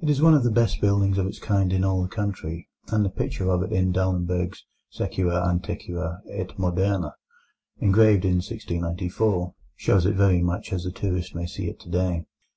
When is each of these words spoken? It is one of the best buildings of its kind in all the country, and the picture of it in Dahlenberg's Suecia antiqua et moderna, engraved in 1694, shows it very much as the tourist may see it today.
It 0.00 0.10
is 0.10 0.20
one 0.20 0.34
of 0.34 0.42
the 0.42 0.50
best 0.50 0.80
buildings 0.80 1.18
of 1.18 1.26
its 1.28 1.38
kind 1.38 1.72
in 1.72 1.84
all 1.84 2.02
the 2.02 2.08
country, 2.08 2.68
and 2.88 3.04
the 3.04 3.08
picture 3.08 3.48
of 3.48 3.62
it 3.62 3.70
in 3.70 3.92
Dahlenberg's 3.92 4.64
Suecia 4.90 5.40
antiqua 5.48 6.20
et 6.28 6.48
moderna, 6.58 7.12
engraved 7.78 8.24
in 8.24 8.38
1694, 8.42 9.54
shows 9.76 10.04
it 10.04 10.16
very 10.16 10.42
much 10.42 10.72
as 10.72 10.82
the 10.82 10.90
tourist 10.90 11.36
may 11.36 11.46
see 11.46 11.68
it 11.70 11.78
today. 11.78 12.24